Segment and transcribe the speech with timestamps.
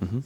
[0.00, 0.24] Mhm.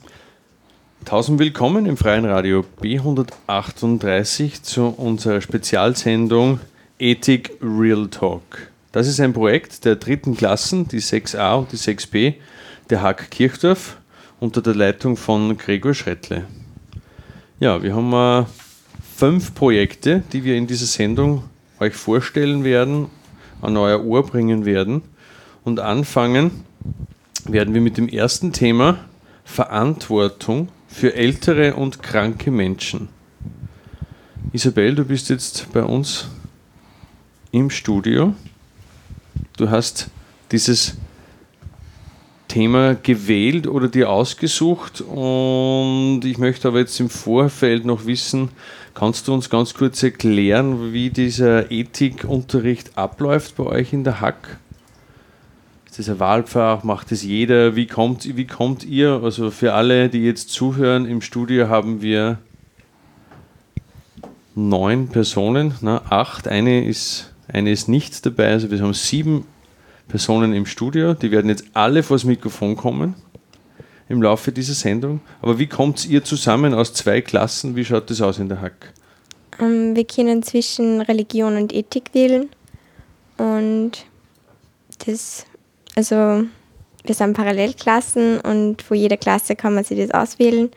[1.04, 6.60] Tausend willkommen im Freien Radio B138 zu unserer Spezialsendung
[7.00, 8.70] Ethik Real Talk.
[8.92, 12.34] Das ist ein Projekt der dritten Klassen, die 6a und die 6b,
[12.88, 13.96] der Hack Kirchdorf
[14.38, 16.44] unter der Leitung von Gregor Schrettle.
[17.58, 18.46] Ja, wir haben äh,
[19.16, 21.42] fünf Projekte, die wir in dieser Sendung
[21.80, 23.08] euch vorstellen werden,
[23.60, 25.02] an euer Ohr bringen werden.
[25.64, 26.64] Und anfangen
[27.44, 28.98] werden wir mit dem ersten Thema
[29.44, 33.08] Verantwortung für ältere und kranke Menschen.
[34.52, 36.28] Isabel, du bist jetzt bei uns
[37.50, 38.34] im Studio.
[39.56, 40.10] Du hast
[40.50, 40.96] dieses
[42.48, 48.50] Thema gewählt oder dir ausgesucht und ich möchte aber jetzt im Vorfeld noch wissen,
[48.94, 54.60] kannst du uns ganz kurz erklären, wie dieser Ethikunterricht abläuft bei euch in der Hack?
[55.94, 56.82] Ist das ein Wahlpfach?
[56.82, 57.76] Macht das jeder?
[57.76, 59.20] Wie kommt, wie kommt ihr?
[59.22, 62.38] Also für alle, die jetzt zuhören, im Studio haben wir
[64.56, 69.46] neun Personen, na, acht, eine ist, eine ist nicht dabei, also wir haben sieben
[70.08, 71.14] Personen im Studio.
[71.14, 73.14] Die werden jetzt alle vors Mikrofon kommen
[74.08, 75.20] im Laufe dieser Sendung.
[75.42, 77.76] Aber wie kommt ihr zusammen aus zwei Klassen?
[77.76, 78.92] Wie schaut das aus in der Hack?
[79.60, 82.48] Um, ähm, wir können zwischen Religion und Ethik wählen.
[83.38, 84.06] Und
[85.06, 85.46] das,
[85.94, 86.44] also
[87.04, 90.70] wir sind Parallelklassen und vor jeder Klasse kann man sich das auswählen.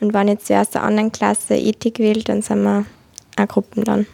[0.00, 2.84] Und wenn jetzt zuerst der anderen Klasse Ethik wählt, dann sind wir
[3.38, 4.04] auch Gruppen dann.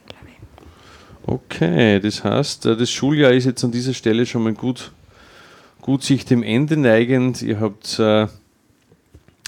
[1.24, 4.90] Okay, das heißt, äh, das Schuljahr ist jetzt an dieser Stelle schon mal gut,
[5.80, 7.40] gut sich dem Ende neigend.
[7.42, 8.26] Ihr habt äh,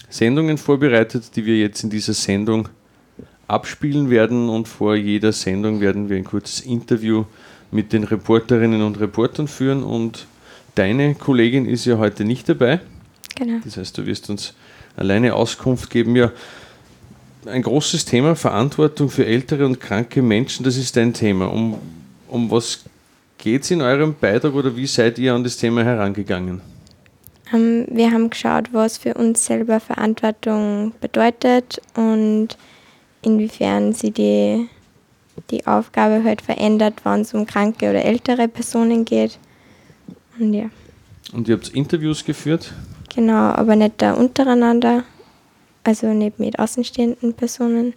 [0.08, 2.68] Sendungen vorbereitet, die wir jetzt in dieser Sendung
[3.48, 7.24] abspielen werden und vor jeder Sendung werden wir ein kurzes Interview
[7.70, 10.26] mit den Reporterinnen und Reportern führen und
[10.74, 12.80] deine Kollegin ist ja heute nicht dabei.
[13.36, 13.60] Genau.
[13.64, 14.54] Das heißt, du wirst uns
[14.96, 16.16] alleine Auskunft geben.
[16.16, 16.32] Ja,
[17.46, 21.50] ein großes Thema, Verantwortung für ältere und kranke Menschen, das ist dein Thema.
[21.52, 21.78] Um,
[22.28, 22.84] um was
[23.38, 26.60] geht es in eurem Beitrag oder wie seid ihr an das Thema herangegangen?
[27.52, 32.48] Ähm, wir haben geschaut, was für uns selber Verantwortung bedeutet und
[33.22, 34.68] inwiefern sie die,
[35.50, 39.38] die Aufgabe halt verändert, wenn es um kranke oder ältere Personen geht.
[40.38, 40.70] Und ja.
[41.32, 42.72] Und ihr habt Interviews geführt?
[43.14, 45.04] Genau, aber nicht da untereinander,
[45.84, 47.94] also nicht mit außenstehenden Personen.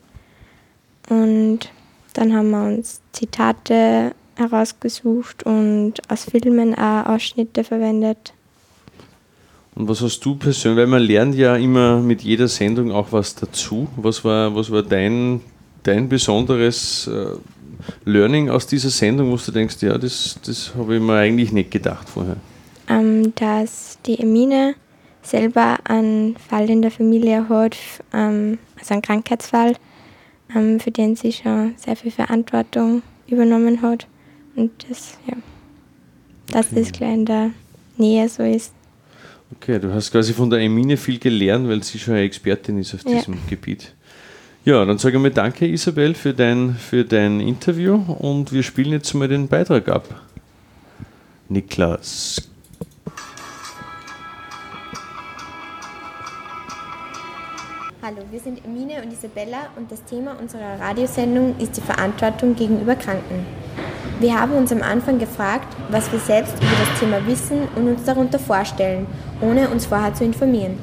[1.10, 1.72] Und
[2.14, 8.34] dann haben wir uns Zitate herausgesucht und aus Filmen auch Ausschnitte verwendet.
[9.76, 13.36] Und was hast du persönlich, weil man lernt ja immer mit jeder Sendung auch was
[13.36, 13.88] dazu.
[13.96, 15.42] Was war, was war dein,
[15.84, 17.38] dein besonderes äh,
[18.06, 21.72] Learning aus dieser Sendung, wo du denkst, ja, das, das habe ich mir eigentlich nicht
[21.72, 22.38] gedacht vorher?
[22.90, 24.76] Ähm, dass die Emine
[25.22, 27.78] selber einen Fall in der Familie hat,
[28.14, 29.76] ähm, also einen Krankheitsfall,
[30.56, 34.08] ähm, für den sie schon sehr viel Verantwortung übernommen hat.
[34.56, 35.36] Und das, ja,
[36.52, 36.82] dass okay.
[36.82, 37.52] das gleich in der
[37.98, 38.74] Nähe so ist.
[39.56, 42.94] Okay, du hast quasi von der Emine viel gelernt, weil sie schon eine Expertin ist
[42.94, 43.40] auf diesem ja.
[43.50, 43.94] Gebiet.
[44.66, 48.92] Ja, dann sage ich mal danke Isabel für dein, für dein Interview und wir spielen
[48.92, 50.08] jetzt mal den Beitrag ab.
[51.50, 52.42] Niklas,
[58.06, 62.96] Hallo, wir sind Emine und Isabella und das Thema unserer Radiosendung ist die Verantwortung gegenüber
[62.96, 63.46] Kranken.
[64.20, 68.04] Wir haben uns am Anfang gefragt, was wir selbst über das Thema wissen und uns
[68.04, 69.08] darunter vorstellen,
[69.40, 70.78] ohne uns vorher zu informieren.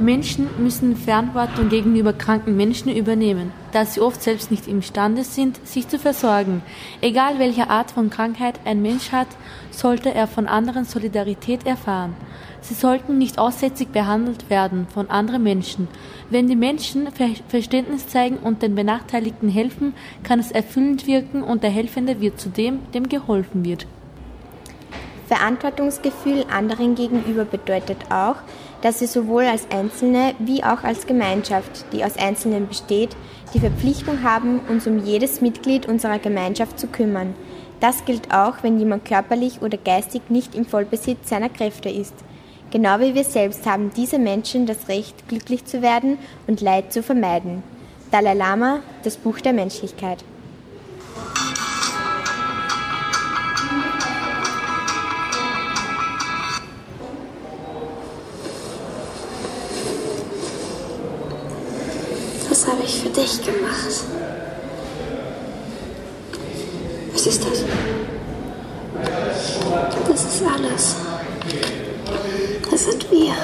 [0.00, 5.88] Menschen müssen Verantwortung gegenüber kranken Menschen übernehmen, da sie oft selbst nicht imstande sind, sich
[5.88, 6.62] zu versorgen.
[7.00, 9.28] Egal welche Art von Krankheit ein Mensch hat,
[9.70, 12.14] sollte er von anderen Solidarität erfahren.
[12.60, 15.88] Sie sollten nicht aussätzig behandelt werden von anderen Menschen.
[16.30, 17.08] Wenn die Menschen
[17.48, 22.48] Verständnis zeigen und den Benachteiligten helfen, kann es erfüllend wirken und der Helfende wird zu
[22.48, 23.86] dem, dem geholfen wird.
[25.26, 28.36] Verantwortungsgefühl anderen gegenüber bedeutet auch,
[28.84, 33.16] dass wir sowohl als Einzelne wie auch als Gemeinschaft, die aus Einzelnen besteht,
[33.54, 37.34] die Verpflichtung haben, uns um jedes Mitglied unserer Gemeinschaft zu kümmern.
[37.80, 42.14] Das gilt auch, wenn jemand körperlich oder geistig nicht im Vollbesitz seiner Kräfte ist.
[42.70, 47.02] Genau wie wir selbst haben diese Menschen das Recht, glücklich zu werden und Leid zu
[47.02, 47.62] vermeiden.
[48.10, 50.22] Dalai Lama, das Buch der Menschlichkeit.
[63.24, 64.04] Dich gemacht.
[67.12, 67.64] Was ist das?
[70.08, 70.96] Das ist alles.
[72.70, 73.34] Das sind wir.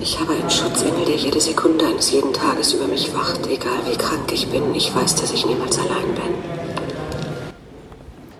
[0.00, 3.96] Ich habe einen Schutzengel, der jede Sekunde eines jeden Tages über mich wacht, egal wie
[3.96, 4.74] krank ich bin.
[4.74, 6.34] Ich weiß, dass ich niemals allein bin.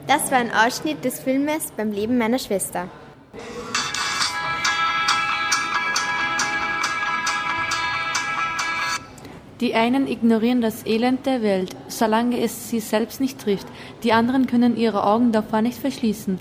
[0.07, 2.89] Das war ein Ausschnitt des Filmes Beim Leben meiner Schwester.
[9.61, 13.67] Die einen ignorieren das Elend der Welt, solange es sie selbst nicht trifft.
[14.03, 16.41] Die anderen können ihre Augen davor nicht verschließen,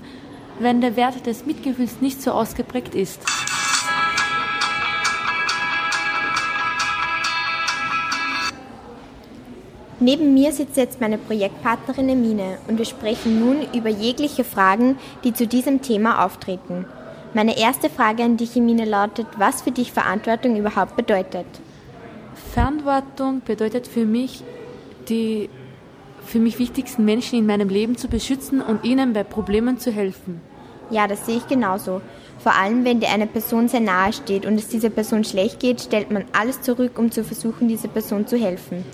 [0.58, 3.20] wenn der Wert des Mitgefühls nicht so ausgeprägt ist.
[10.00, 15.32] Neben mir sitzt jetzt meine Projektpartnerin Emine und wir sprechen nun über jegliche Fragen, die
[15.32, 16.84] zu diesem Thema auftreten.
[17.32, 21.46] Meine erste Frage an dich, Emine, lautet, was für dich Verantwortung überhaupt bedeutet.
[22.54, 24.44] Verantwortung bedeutet für mich,
[25.08, 25.50] die
[26.24, 30.40] für mich wichtigsten Menschen in meinem Leben zu beschützen und ihnen bei Problemen zu helfen.
[30.88, 32.00] Ja, das sehe ich genauso.
[32.38, 35.80] Vor allem, wenn dir eine Person sehr nahe steht und es dieser Person schlecht geht,
[35.80, 38.84] stellt man alles zurück, um zu versuchen, dieser Person zu helfen.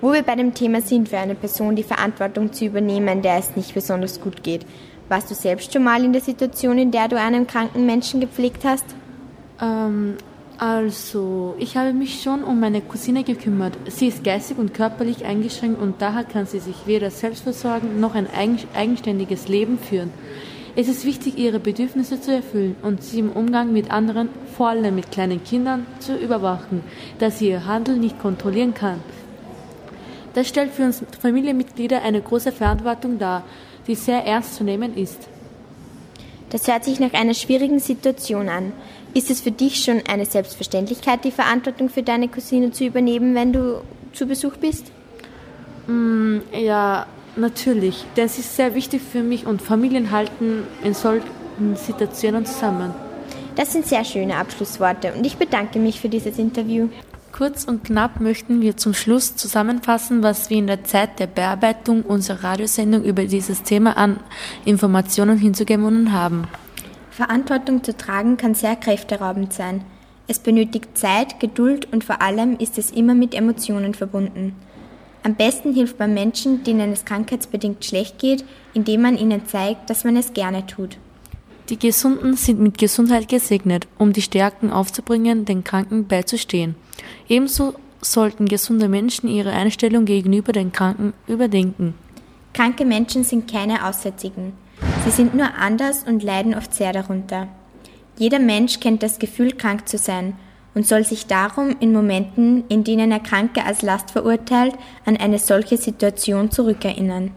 [0.00, 3.56] Wo wir bei dem Thema sind, für eine Person die Verantwortung zu übernehmen, der es
[3.56, 4.64] nicht besonders gut geht.
[5.10, 8.64] Warst du selbst schon mal in der Situation, in der du einen kranken Menschen gepflegt
[8.64, 8.86] hast?
[9.60, 10.16] Ähm,
[10.58, 13.76] also, ich habe mich schon um meine Cousine gekümmert.
[13.88, 18.14] Sie ist geistig und körperlich eingeschränkt und daher kann sie sich weder selbst versorgen noch
[18.14, 18.26] ein
[18.74, 20.12] eigenständiges Leben führen.
[20.74, 24.94] Es ist wichtig, ihre Bedürfnisse zu erfüllen und sie im Umgang mit anderen, vor allem
[24.94, 26.82] mit kleinen Kindern, zu überwachen,
[27.18, 29.00] da sie ihr Handeln nicht kontrollieren kann.
[30.32, 33.44] Das stellt für uns Familienmitglieder eine große Verantwortung dar,
[33.86, 35.28] die sehr ernst zu nehmen ist.
[36.50, 38.72] Das hört sich nach einer schwierigen Situation an.
[39.16, 43.50] Ist es für dich schon eine Selbstverständlichkeit, die Verantwortung für deine Cousine zu übernehmen, wenn
[43.50, 43.80] du
[44.12, 44.92] zu Besuch bist?
[45.86, 48.04] Mm, ja, natürlich.
[48.16, 51.24] Das ist sehr wichtig für mich und Familien halten in solchen
[51.76, 52.94] Situationen zusammen.
[53.54, 56.90] Das sind sehr schöne Abschlussworte und ich bedanke mich für dieses Interview.
[57.32, 62.02] Kurz und knapp möchten wir zum Schluss zusammenfassen, was wir in der Zeit der Bearbeitung
[62.02, 64.20] unserer Radiosendung über dieses Thema an
[64.66, 66.46] Informationen hinzugewonnen haben.
[67.16, 69.82] Verantwortung zu tragen kann sehr kräfteraubend sein.
[70.28, 74.54] Es benötigt Zeit, Geduld und vor allem ist es immer mit Emotionen verbunden.
[75.22, 80.04] Am besten hilft man Menschen, denen es krankheitsbedingt schlecht geht, indem man ihnen zeigt, dass
[80.04, 80.98] man es gerne tut.
[81.70, 86.74] Die Gesunden sind mit Gesundheit gesegnet, um die Stärken aufzubringen, den Kranken beizustehen.
[87.30, 87.72] Ebenso
[88.02, 91.94] sollten gesunde Menschen ihre Einstellung gegenüber den Kranken überdenken.
[92.52, 94.65] Kranke Menschen sind keine Aussätzigen.
[95.04, 97.48] Sie sind nur anders und leiden oft sehr darunter.
[98.18, 100.34] Jeder Mensch kennt das Gefühl, krank zu sein
[100.74, 104.74] und soll sich darum in Momenten, in denen er Kranke als Last verurteilt,
[105.04, 107.30] an eine solche Situation zurückerinnern.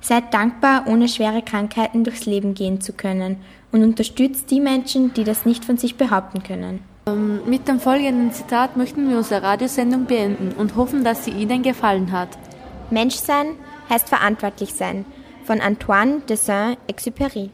[0.00, 3.38] Seid dankbar, ohne schwere Krankheiten durchs Leben gehen zu können
[3.72, 6.80] und unterstützt die Menschen, die das nicht von sich behaupten können.
[7.08, 11.62] Ähm, mit dem folgenden Zitat möchten wir unsere Radiosendung beenden und hoffen, dass sie Ihnen
[11.62, 12.28] gefallen hat.
[12.90, 13.46] Menschsein
[13.88, 15.04] heißt verantwortlich sein
[15.46, 17.50] von Antoine de Saint-Exupéry.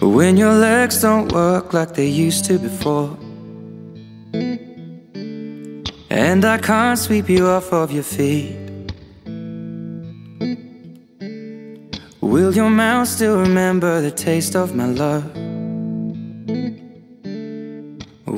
[0.00, 3.16] When your legs don't work like they used to before
[6.10, 8.54] And I can't sweep you off of your feet
[12.20, 15.39] Will your mouth still remember the taste of my love?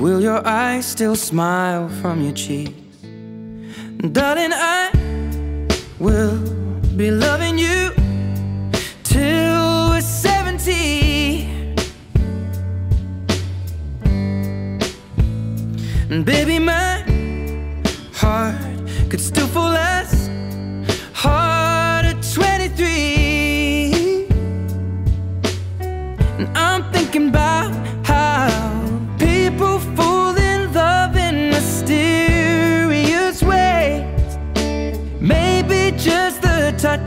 [0.03, 2.73] Will your eyes still smile from your cheeks?
[4.11, 4.91] Darling, I
[6.01, 6.37] will
[6.97, 7.93] be loving you
[9.05, 11.47] till we're 70.
[16.11, 17.05] And baby, my
[18.13, 18.57] heart
[19.09, 20.12] could still fall as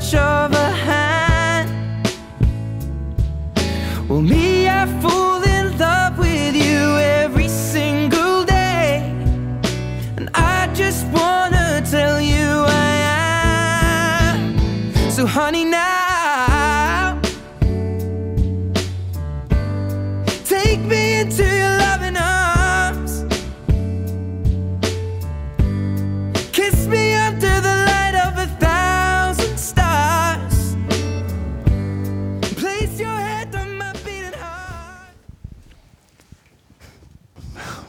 [0.05, 0.54] much of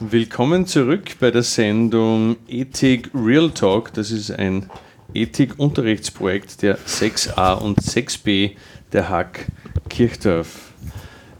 [0.09, 3.91] Willkommen zurück bei der Sendung Ethik Real Talk.
[3.93, 4.69] Das ist ein
[5.13, 8.51] Ethik-Unterrichtsprojekt der 6a und 6b
[8.93, 9.47] der Hack
[9.89, 10.71] Kirchdorf.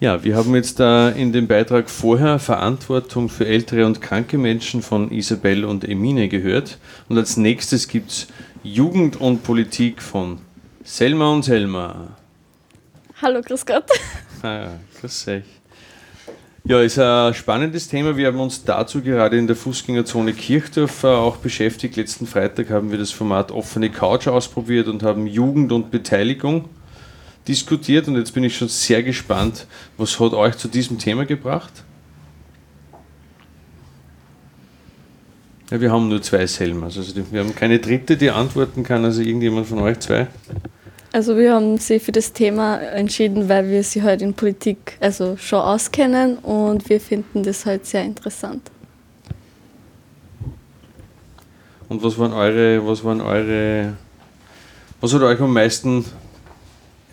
[0.01, 4.81] Ja, wir haben jetzt da in dem Beitrag vorher Verantwortung für ältere und kranke Menschen
[4.81, 6.77] von Isabel und Emine gehört.
[7.07, 8.27] Und als nächstes gibt es
[8.63, 10.39] Jugend und Politik von
[10.83, 12.17] Selma und Selma.
[13.21, 13.85] Hallo, grüß Gott.
[14.43, 15.56] Ah, grüß euch.
[16.67, 18.17] Ja, ist ein spannendes Thema.
[18.17, 21.95] Wir haben uns dazu gerade in der Fußgängerzone Kirchdorf äh, auch beschäftigt.
[21.95, 26.67] Letzten Freitag haben wir das Format offene Couch ausprobiert und haben Jugend und Beteiligung
[27.47, 28.09] diskutiert.
[28.09, 31.71] Und jetzt bin ich schon sehr gespannt, was hat euch zu diesem Thema gebracht?
[35.71, 36.97] Ja, wir haben nur zwei Selmas.
[36.97, 39.05] Also wir haben keine dritte, die antworten kann.
[39.05, 40.27] Also irgendjemand von euch zwei.
[41.13, 45.37] Also wir haben sie für das Thema entschieden, weil wir sie halt in Politik also
[45.37, 48.69] schon auskennen und wir finden das halt sehr interessant.
[51.89, 53.93] Und was waren eure, was waren eure,
[54.99, 56.03] was hat euch am meisten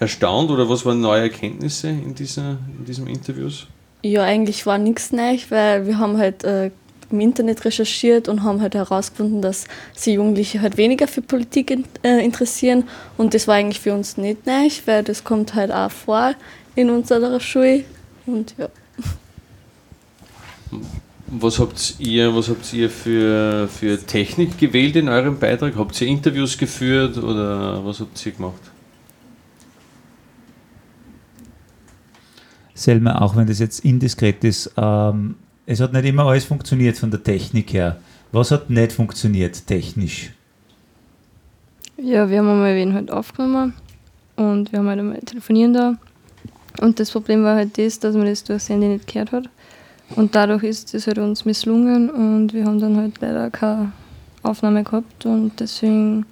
[0.00, 3.68] erstaunt oder was waren neue Erkenntnisse in, dieser, in diesem Interviews?
[4.02, 6.72] Ja, eigentlich war nichts neu, weil wir haben halt äh,
[7.10, 11.84] im Internet recherchiert und haben halt herausgefunden, dass sie Jugendliche halt weniger für Politik in,
[12.02, 12.84] äh, interessieren
[13.16, 16.34] und das war eigentlich für uns nicht neu, weil das kommt halt auch vor
[16.74, 17.84] in unserer Schule
[18.26, 18.68] und ja.
[21.26, 25.74] Was habt ihr, was habt ihr für, für Technik gewählt in eurem Beitrag?
[25.76, 28.60] Habt ihr Interviews geführt oder was habt ihr gemacht?
[32.74, 37.10] Selma, auch wenn das jetzt indiskret ist, ähm, es hat nicht immer alles funktioniert von
[37.10, 37.96] der Technik her.
[38.32, 40.32] Was hat nicht funktioniert technisch?
[41.96, 43.74] Ja, wir haben einmal wen halt aufgenommen
[44.36, 45.94] und wir haben halt einmal telefonieren da.
[46.80, 49.48] Und das Problem war halt das, dass man das durchs Handy nicht gehört hat.
[50.16, 53.92] Und dadurch ist das halt uns misslungen und wir haben dann halt leider keine
[54.42, 56.26] Aufnahme gehabt und deswegen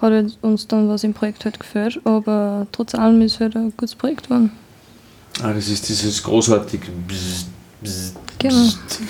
[0.00, 2.00] hat halt uns dann was im Projekt halt gefällt.
[2.04, 4.52] Aber trotz allem ist halt ein gutes Projekt geworden.
[5.42, 7.48] Ah, das ist dieses großartige Bzzzt,
[7.82, 8.54] Bzzzt, Genau.
[8.66, 9.00] Bzzzt.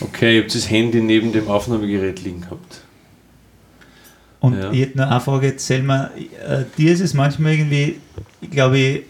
[0.00, 2.80] Okay, ihr habt das Handy neben dem Aufnahmegerät liegen gehabt.
[4.40, 4.70] Und Ja.
[4.72, 6.10] ich hätte noch eine Frage, jetzt, Selma,
[6.46, 7.96] äh, dir ist es manchmal irgendwie,
[8.40, 9.02] ich glaube,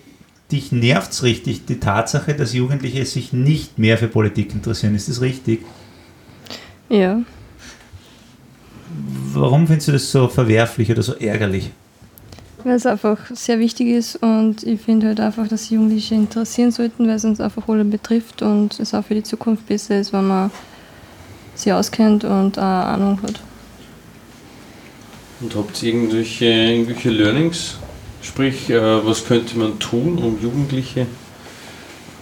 [0.52, 4.94] dich nervt es richtig, die Tatsache, dass Jugendliche sich nicht mehr für Politik interessieren.
[4.94, 5.64] Ist das richtig?
[6.88, 7.20] Ja.
[9.32, 11.70] Warum findest du das so verwerflich oder so ärgerlich?
[12.64, 17.06] Weil es einfach sehr wichtig ist und ich finde halt einfach, dass Jugendliche interessieren sollten,
[17.06, 20.26] weil es uns einfach alle betrifft und es auch für die Zukunft besser ist, wenn
[20.26, 20.50] man
[21.54, 23.40] sich auskennt und auch Ahnung hat.
[25.40, 27.76] Und habt ihr irgendwelche, irgendwelche Learnings?
[28.22, 31.06] Sprich, äh, was könnte man tun, um Jugendliche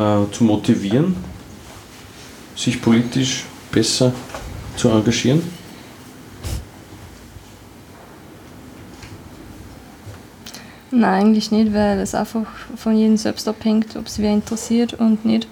[0.00, 1.14] äh, zu motivieren,
[2.56, 4.12] sich politisch besser
[4.76, 5.42] zu engagieren?
[10.94, 12.46] Nein, eigentlich nicht, weil es einfach
[12.76, 15.48] von jedem selbst abhängt, ob es wer interessiert und nicht.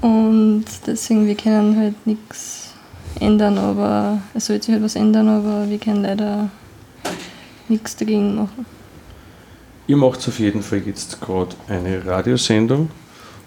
[0.00, 2.72] Und deswegen, wir können halt nichts
[3.18, 6.48] ändern, aber es sollte sich halt was ändern, aber wir können leider
[7.68, 8.64] nichts dagegen machen.
[9.88, 12.88] Ihr macht auf jeden Fall jetzt gerade eine Radiosendung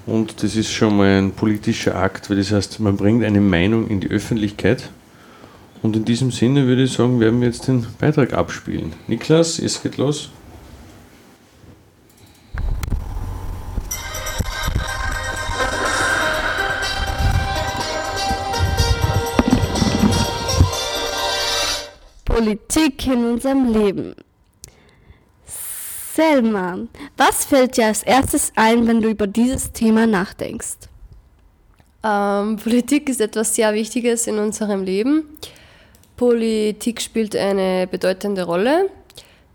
[0.06, 3.88] und das ist schon mal ein politischer Akt, weil das heißt, man bringt eine Meinung
[3.88, 4.90] in die Öffentlichkeit.
[5.82, 8.94] Und in diesem Sinne würde ich sagen, werden wir jetzt den Beitrag abspielen.
[9.08, 10.30] Niklas, es geht los.
[22.46, 24.14] Politik in unserem Leben.
[26.14, 26.78] Selma,
[27.18, 30.78] was fällt dir als erstes ein, wenn du über dieses Thema nachdenkst?
[32.04, 35.24] Ähm, Politik ist etwas sehr Wichtiges in unserem Leben.
[36.18, 38.92] Politik spielt eine bedeutende Rolle,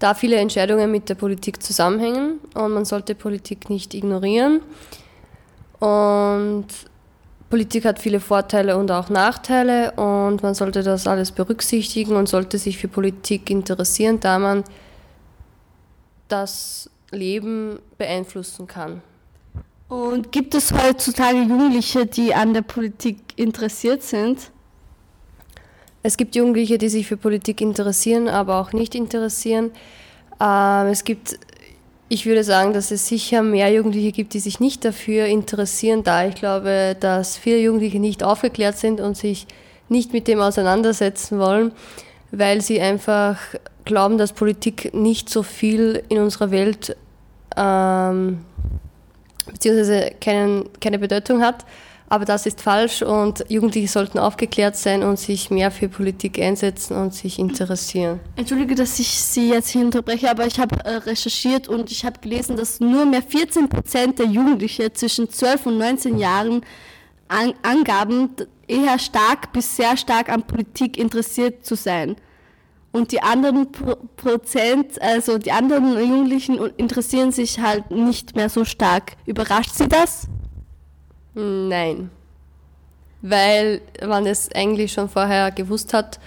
[0.01, 4.63] da viele Entscheidungen mit der Politik zusammenhängen und man sollte Politik nicht ignorieren.
[5.79, 6.67] Und
[7.51, 12.59] Politik hat viele Vorteile und auch Nachteile und man sollte das alles berücksichtigen und sollte
[12.59, 14.63] sich für Politik interessieren, da man
[16.29, 19.03] das Leben beeinflussen kann.
[19.89, 24.53] Und gibt es heutzutage Jugendliche, die an der Politik interessiert sind?
[26.05, 29.73] Es gibt Jugendliche, die sich für Politik interessieren, aber auch nicht interessieren.
[30.41, 31.39] Ähm, es gibt,
[32.13, 36.27] ich würde sagen, dass es sicher mehr Jugendliche gibt, die sich nicht dafür interessieren, da
[36.27, 39.47] ich glaube, dass viele Jugendliche nicht aufgeklärt sind und sich
[39.89, 41.71] nicht mit dem auseinandersetzen wollen,
[42.33, 43.39] weil sie einfach
[43.85, 46.97] glauben, dass Politik nicht so viel in unserer Welt
[47.57, 48.41] ähm,
[49.47, 51.65] beziehungsweise keinen, keine Bedeutung hat.
[52.11, 56.97] Aber das ist falsch und Jugendliche sollten aufgeklärt sein und sich mehr für Politik einsetzen
[56.97, 58.19] und sich interessieren.
[58.35, 62.19] Entschuldige, dass ich Sie jetzt hier unterbreche, aber ich habe äh, recherchiert und ich habe
[62.19, 66.63] gelesen, dass nur mehr 14 Prozent der Jugendlichen zwischen 12 und 19 Jahren
[67.29, 68.31] an, angaben,
[68.67, 72.17] eher stark bis sehr stark an Politik interessiert zu sein.
[72.91, 78.65] Und die anderen Pro Prozent, also die anderen Jugendlichen interessieren sich halt nicht mehr so
[78.65, 79.13] stark.
[79.27, 80.27] Überrascht Sie das?
[81.35, 82.11] Nein.
[83.23, 86.19] Weil man es eigentlich schon vorher gewusst hat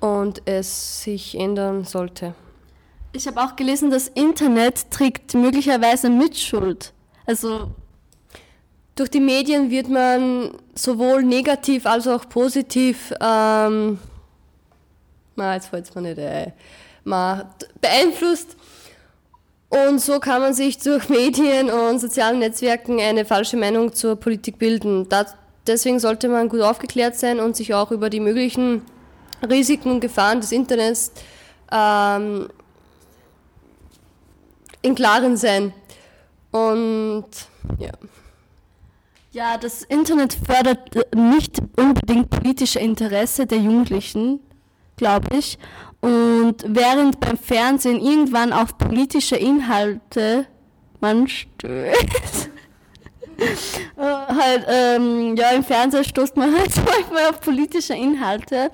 [0.00, 2.34] und es sich ändern sollte.
[3.12, 6.92] Ich habe auch gelesen, das Internet trägt möglicherweise Mitschuld.
[7.26, 7.70] Also
[8.94, 13.98] durch die Medien wird man sowohl negativ als auch positiv, ähm,
[15.36, 16.52] na, jetzt fällt es mir nicht ein,
[17.80, 18.56] beeinflusst.
[19.70, 24.58] Und so kann man sich durch Medien und sozialen Netzwerken eine falsche Meinung zur Politik
[24.58, 25.08] bilden.
[25.64, 28.82] Deswegen sollte man gut aufgeklärt sein und sich auch über die möglichen
[29.48, 31.12] Risiken und Gefahren des Internets
[31.70, 32.48] ähm,
[34.82, 35.72] im Klaren sein.
[36.50, 37.26] Und
[37.78, 37.92] ja.
[39.32, 44.40] Ja, das Internet fördert nicht unbedingt politische Interesse der Jugendlichen,
[44.96, 45.56] glaube ich.
[46.00, 50.46] Und während beim Fernsehen irgendwann auf politische Inhalte
[51.00, 52.50] man stößt,
[53.38, 58.70] äh, halt, ähm, ja, im Fernsehen stoßt man halt manchmal auf politische Inhalte.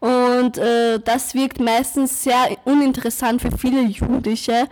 [0.00, 4.68] Und äh, das wirkt meistens sehr uninteressant für viele Jugendliche.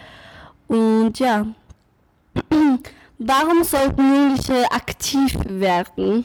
[0.68, 1.46] Und ja,
[3.18, 6.24] warum sollten Jugendliche aktiv werden?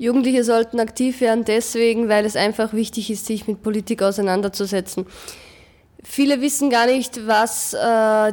[0.00, 5.04] Jugendliche sollten aktiv werden deswegen, weil es einfach wichtig ist, sich mit Politik auseinanderzusetzen.
[6.02, 8.32] Viele wissen gar nicht, was äh,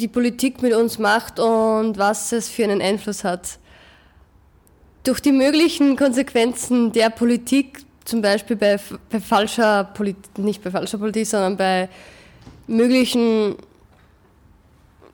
[0.00, 3.60] die Politik mit uns macht und was es für einen Einfluss hat.
[5.04, 10.98] Durch die möglichen Konsequenzen der Politik, zum Beispiel bei, bei falscher Politik, nicht bei falscher
[10.98, 11.88] Politik, sondern bei
[12.66, 13.54] möglichen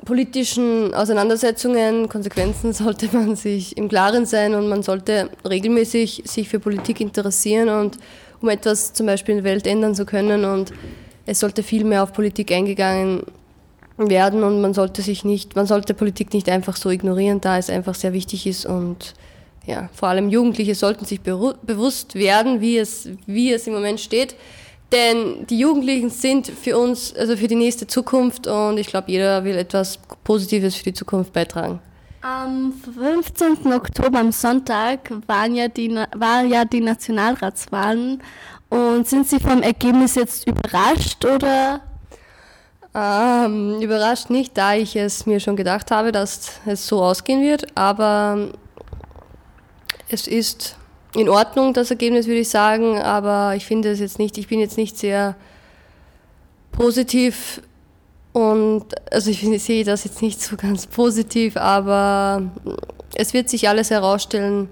[0.06, 6.60] politischen Auseinandersetzungen, Konsequenzen sollte man sich im Klaren sein und man sollte regelmäßig sich für
[6.60, 7.98] Politik interessieren und
[8.40, 10.72] um etwas zum Beispiel in der Welt ändern zu können und
[11.26, 13.24] es sollte viel mehr auf Politik eingegangen
[13.98, 17.68] werden und man sollte sich nicht, man sollte Politik nicht einfach so ignorieren, da es
[17.68, 19.14] einfach sehr wichtig ist und
[19.66, 24.36] ja, vor allem Jugendliche sollten sich bewusst werden, wie es, wie es im Moment steht
[24.92, 29.44] denn die Jugendlichen sind für uns, also für die nächste Zukunft und ich glaube, jeder
[29.44, 31.80] will etwas Positives für die Zukunft beitragen.
[32.22, 33.72] Am 15.
[33.72, 38.22] Oktober, am Sonntag, waren ja die, war ja die Nationalratswahlen.
[38.68, 41.80] Und sind Sie vom Ergebnis jetzt überrascht oder?
[42.94, 47.66] Ähm, überrascht nicht, da ich es mir schon gedacht habe, dass es so ausgehen wird.
[47.76, 48.48] Aber
[50.08, 50.76] es ist
[51.16, 54.60] in Ordnung, das Ergebnis, würde ich sagen, aber ich finde es jetzt nicht, ich bin
[54.60, 55.34] jetzt nicht sehr
[56.72, 57.62] positiv
[58.32, 62.42] und also ich, ich sehe das jetzt nicht so ganz positiv, aber
[63.14, 64.68] es wird sich alles herausstellen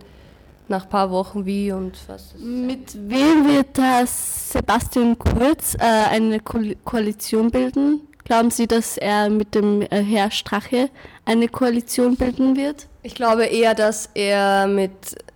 [0.68, 2.34] nach ein paar Wochen wie und was.
[2.38, 5.78] Mit wem wird das Sebastian Kurz äh,
[6.10, 8.00] eine Ko Koalition bilden?
[8.24, 10.88] Glauben Sie, dass er mit dem äh, Herr Strache
[11.24, 12.86] eine Koalition bilden wird?
[13.02, 14.92] Ich glaube eher, dass er mit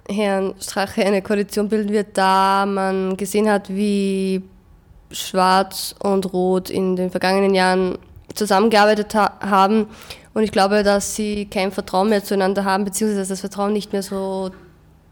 [0.08, 4.42] Herrn Strache eine Koalition bilden wird, da man gesehen hat, wie
[5.10, 7.98] Schwarz und Rot in den vergangenen Jahren
[8.34, 9.86] zusammengearbeitet ha haben.
[10.34, 13.92] Und ich glaube, dass sie kein Vertrauen mehr zueinander haben, beziehungsweise dass das Vertrauen nicht
[13.92, 14.50] mehr so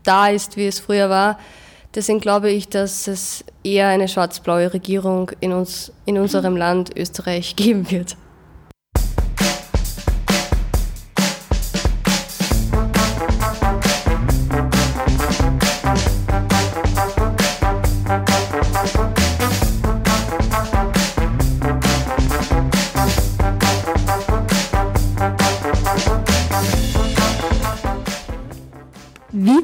[0.02, 1.38] da ist, wie es früher war.
[1.94, 7.56] Deswegen glaube ich, dass es eher eine schwarz-blaue Regierung in, uns, in unserem Land Österreich
[7.56, 8.16] geben wird.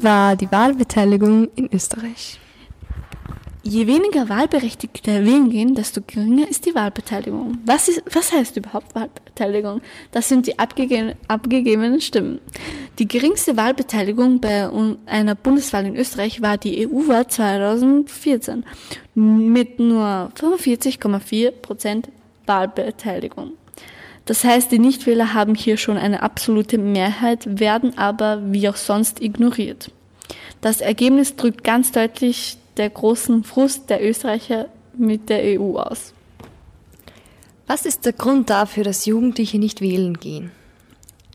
[0.02, 2.40] War die Wahlbeteiligung in Österreich?
[3.62, 7.58] Je weniger Wahlberechtigte wählen gehen, desto geringer ist die Wahlbeteiligung.
[7.64, 9.80] Was, ist, was heißt überhaupt Wahlbeteiligung?
[10.10, 12.40] Das sind die abgege abgegebenen Stimmen.
[12.98, 14.68] Die geringste Wahlbeteiligung bei
[15.06, 18.64] einer Bundeswahl in Österreich war die EU-Wahl 2014
[19.14, 22.08] mit nur 45,4 Prozent
[22.46, 23.52] Wahlbeteiligung.
[24.24, 29.20] Das heißt, die Nichtwähler haben hier schon eine absolute Mehrheit, werden aber wie auch sonst
[29.20, 29.90] ignoriert.
[30.60, 36.14] Das Ergebnis drückt ganz deutlich der großen Frust der Österreicher mit der EU aus.
[37.66, 40.52] Was ist der Grund dafür, dass Jugendliche nicht wählen gehen?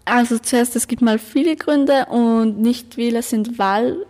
[0.06, 4.06] Also zuerst, es gibt mal viele Gründe und Nichtwähler sind Wahl,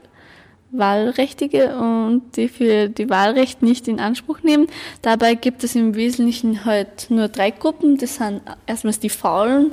[0.72, 4.68] Wahlrechtige und die für die Wahlrecht nicht in Anspruch nehmen.
[5.02, 7.98] Dabei gibt es im Wesentlichen halt nur drei Gruppen.
[7.98, 9.72] Das sind erstmals die Faulen,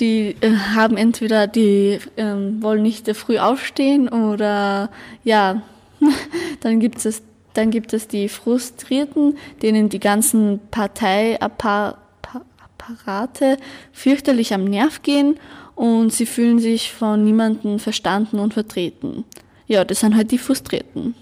[0.00, 4.90] die äh, haben entweder die ähm, wollen nicht früh aufstehen oder
[5.24, 5.62] ja,
[6.60, 7.22] dann gibt es
[7.54, 13.56] dann gibt es die Frustrierten, denen die ganzen Parteiapparate
[13.92, 15.38] fürchterlich am Nerv gehen
[15.74, 19.24] und sie fühlen sich von niemandem verstanden und vertreten.
[19.66, 21.14] Ja, das sind halt die Frustrierten.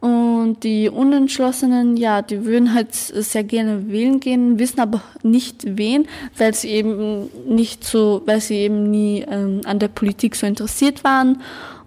[0.00, 6.08] Und die Unentschlossenen, ja, die würden halt sehr gerne wählen gehen, wissen aber nicht wen,
[6.38, 11.04] weil sie eben nicht so, weil sie eben nie ähm, an der Politik so interessiert
[11.04, 11.42] waren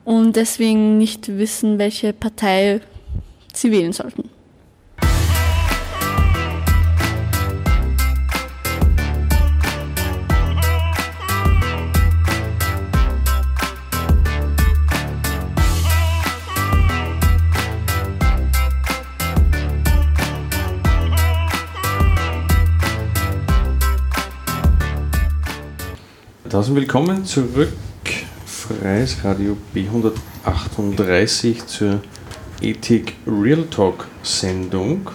[0.05, 2.81] und deswegen nicht wissen, welche Partei
[3.51, 4.29] sie wählen sollten.
[26.53, 27.73] Tausend willkommen zurück,
[28.45, 31.99] Freies Radio B138 zur
[32.61, 35.09] Ethik Real Talk Sendung.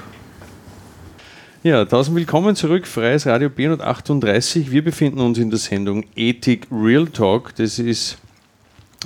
[1.63, 4.73] Ja, tausend willkommen zurück, Freies Radio B138.
[4.73, 7.55] Wir befinden uns in der Sendung Ethik Real Talk.
[7.55, 8.19] Das ist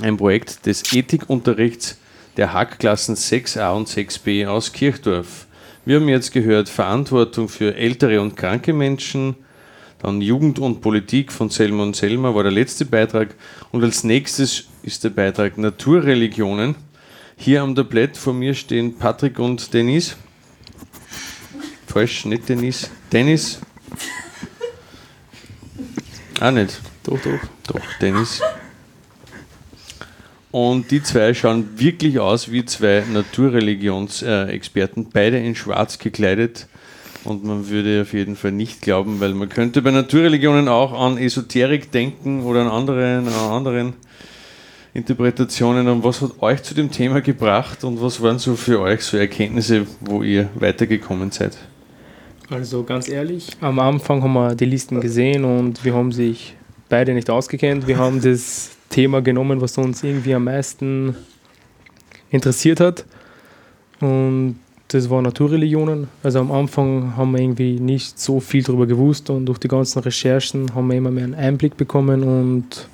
[0.01, 1.99] ein Projekt des Ethikunterrichts
[2.39, 5.47] der Hackklassen 6a und 6b aus Kirchdorf.
[5.85, 9.37] Wir haben jetzt gehört Verantwortung für ältere und kranke Menschen,
[10.03, 13.37] dann Jugend und Politik von Selma und Selma war der letzte Beitrag.
[13.71, 16.75] Und als nächstes ist der Beitrag Naturreligionen.
[17.37, 20.17] Hier am Tablett vor mir stehen Patrick und Dennis.
[21.87, 22.91] Falsch, nicht Dennis.
[23.13, 23.61] Dennis.
[26.41, 26.81] Ah, nicht.
[27.05, 27.39] Doch, doch.
[27.69, 28.41] Doch, Dennis.
[30.51, 36.67] Und die zwei schauen wirklich aus wie zwei Naturreligionsexperten, beide in schwarz gekleidet
[37.25, 41.19] und man würde auf jeden Fall nicht glauben, weil man könnte bei Naturreligionen auch an
[41.19, 43.93] Esoterik denken oder an anderen, an anderen
[44.95, 45.89] Interpretationen.
[45.89, 49.17] Und was hat euch zu dem Thema gebracht und was waren so für euch so
[49.17, 51.57] Erkenntnisse, wo ihr weitergekommen seid?
[52.51, 56.55] Also ganz ehrlich, am Anfang haben wir die Listen gesehen und wir haben sich
[56.89, 57.87] beide nicht ausgekennt.
[57.87, 61.17] Wir haben das Thema genommen, was uns irgendwie am meisten
[62.31, 63.07] interessiert hat.
[64.01, 64.59] Und
[64.93, 66.09] das war Naturreligionen.
[66.23, 70.01] Also am Anfang haben wir irgendwie nicht so viel darüber gewusst und durch die ganzen
[70.01, 72.89] Recherchen haben wir immer mehr einen Einblick bekommen und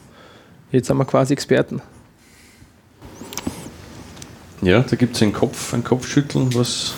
[0.71, 1.83] jetzt sind wir quasi Experten.
[4.63, 6.95] Ja, da gibt es einen Kopf, ein Kopfschütteln, was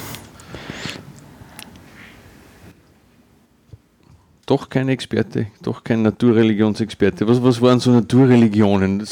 [4.45, 7.27] doch kein Experte, doch kein Naturreligionsexperte.
[7.27, 9.07] Was, was waren so Naturreligionen?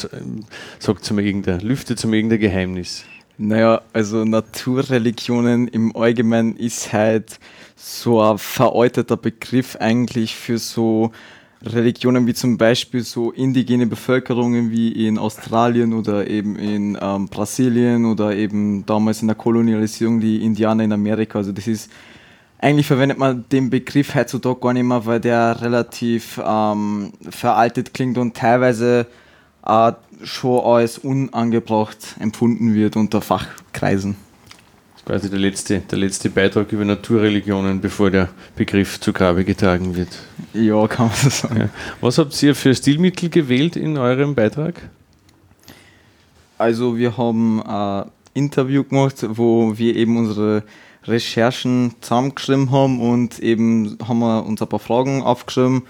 [0.78, 3.04] Sagt es mir irgendein, lüftet es mir irgendein Geheimnis.
[3.40, 7.38] Naja, also Naturreligionen im Allgemeinen ist halt
[7.76, 11.12] so ein veralteter Begriff eigentlich für so
[11.62, 18.06] Religionen wie zum Beispiel so indigene Bevölkerungen wie in Australien oder eben in ähm, Brasilien
[18.06, 21.38] oder eben damals in der Kolonialisierung die Indianer in Amerika.
[21.38, 21.90] Also das ist
[22.58, 28.18] eigentlich verwendet man den Begriff heutzutage gar nicht mehr, weil der relativ ähm, veraltet klingt
[28.18, 29.06] und teilweise
[29.64, 34.16] äh, schon als unangebracht empfunden wird unter Fachkreisen.
[34.92, 39.44] Das ist quasi der letzte, der letzte Beitrag über Naturreligionen, bevor der Begriff zu Grabe
[39.44, 40.08] getragen wird.
[40.52, 41.60] Ja, kann man so sagen.
[41.60, 41.68] Ja.
[42.00, 44.88] Was habt ihr für Stilmittel gewählt in eurem Beitrag?
[46.58, 50.64] Also wir haben ein Interview gemacht, wo wir eben unsere
[51.04, 55.82] Recherchen zusammengeschrieben haben und eben haben wir uns ein paar Fragen aufgeschrieben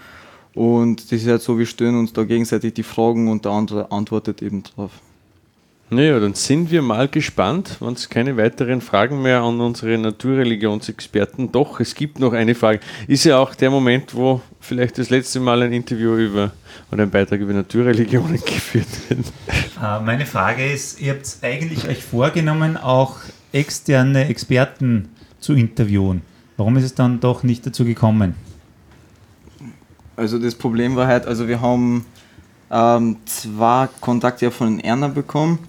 [0.55, 3.93] und das ist halt so, wir stellen uns da gegenseitig die Fragen und der andere
[3.93, 4.91] antwortet eben drauf.
[5.91, 11.51] Naja, dann sind wir mal gespannt, wenn es keine weiteren Fragen mehr an unsere Naturreligionsexperten.
[11.51, 12.81] Doch, es gibt noch eine Frage.
[13.07, 16.53] Ist ja auch der Moment, wo vielleicht das letzte Mal ein Interview über
[16.93, 19.21] oder ein Beitrag über Naturreligionen geführt wird.
[19.83, 23.17] Äh, meine Frage ist, ihr habt eigentlich euch vorgenommen, auch
[23.53, 25.09] externe Experten
[25.41, 26.21] zu interviewen.
[26.59, 28.35] Warum ist es dann doch nicht dazu gekommen?
[30.19, 32.05] Also das Problem war halt, also wir haben
[32.73, 35.61] ähm, zwei Kontakte von Erna bekommen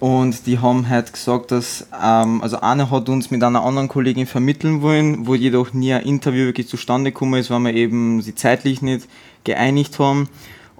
[0.00, 4.26] Und die haben halt gesagt, dass, ähm, also eine hat uns mit einer anderen Kollegin
[4.26, 8.34] vermitteln wollen, wo jedoch nie ein Interview wirklich zustande gekommen ist, weil wir eben sie
[8.34, 9.06] zeitlich nicht
[9.44, 10.28] geeinigt haben.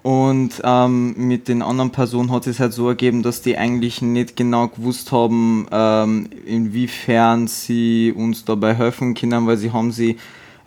[0.01, 4.35] Und ähm, mit den anderen Personen hat es halt so ergeben, dass die eigentlich nicht
[4.35, 10.17] genau gewusst haben, ähm, inwiefern sie uns dabei helfen können, weil sie haben sie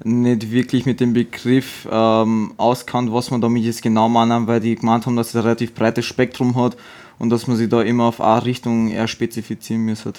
[0.05, 4.75] nicht wirklich mit dem Begriff ähm, auskannt, was man damit jetzt genau meinen, weil die
[4.75, 6.77] gemeint haben, dass es ein relativ breites Spektrum hat
[7.19, 10.13] und dass man sich da immer auf eine Richtung eher spezifizieren müsste.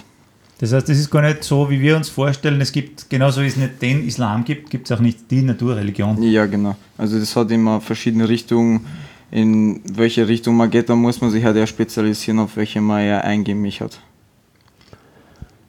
[0.60, 3.46] Das heißt, es ist gar nicht so, wie wir uns vorstellen, es gibt, genauso wie
[3.46, 6.22] es nicht den Islam gibt, gibt es auch nicht die Naturreligion.
[6.24, 6.76] Ja, genau.
[6.98, 8.86] Also das hat immer verschiedene Richtungen.
[9.30, 13.02] In welche Richtung man geht, da muss man sich halt eher spezialisieren, auf welche man
[13.02, 14.00] eher eingemischt hat.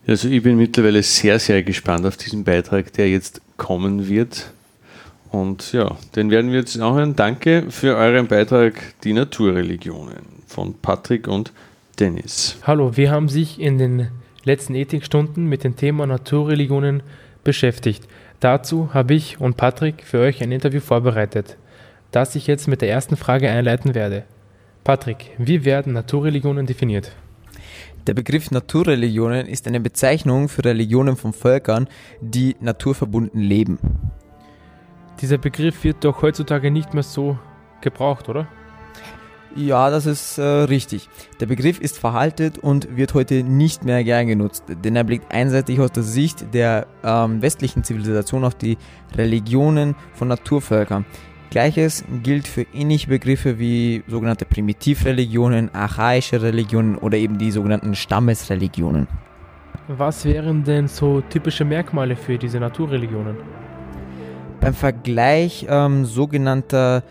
[0.06, 4.50] Also ich bin mittlerweile sehr, sehr gespannt auf diesen Beitrag, der jetzt kommen wird.
[5.30, 7.14] Und ja, den werden wir jetzt auch hören.
[7.14, 11.52] Danke für euren Beitrag, die Naturreligionen von Patrick und
[12.00, 12.56] Dennis.
[12.62, 14.08] Hallo, wir haben sich in den
[14.44, 17.02] letzten Ethikstunden mit dem Thema Naturreligionen
[17.44, 18.08] beschäftigt.
[18.40, 21.56] Dazu habe ich und Patrick für euch ein Interview vorbereitet,
[22.12, 24.24] das ich jetzt mit der ersten Frage einleiten werde.
[24.84, 27.12] Patrick, wie werden Naturreligionen definiert?
[28.08, 31.88] Der Begriff Naturreligionen ist eine Bezeichnung für Religionen von Völkern,
[32.22, 33.78] die naturverbunden leben.
[35.20, 37.38] Dieser Begriff wird doch heutzutage nicht mehr so
[37.82, 38.48] gebraucht, oder?
[39.54, 41.10] Ja, das ist äh, richtig.
[41.40, 45.78] Der Begriff ist veraltet und wird heute nicht mehr gern genutzt, denn er blickt einseitig
[45.78, 48.78] aus der Sicht der ähm, westlichen Zivilisation auf die
[49.16, 51.04] Religionen von Naturvölkern.
[51.50, 59.08] Gleiches gilt für ähnliche Begriffe wie sogenannte Primitivreligionen, archaische Religionen oder eben die sogenannten Stammesreligionen.
[59.88, 63.36] Was wären denn so typische Merkmale für diese Naturreligionen?
[64.60, 67.02] Beim Vergleich ähm, sogenannter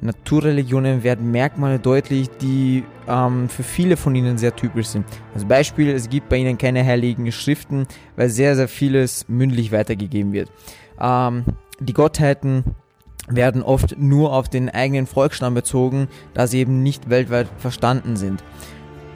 [0.00, 5.04] Naturreligionen werden Merkmale deutlich, die ähm, für viele von ihnen sehr typisch sind.
[5.34, 10.32] Als Beispiel, es gibt bei ihnen keine heiligen Schriften, weil sehr, sehr vieles mündlich weitergegeben
[10.32, 10.50] wird.
[11.00, 11.44] Ähm,
[11.80, 12.64] die Gottheiten
[13.36, 18.42] werden oft nur auf den eigenen Volksstamm bezogen, da sie eben nicht weltweit verstanden sind.